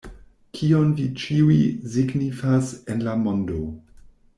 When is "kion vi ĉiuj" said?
0.59-1.59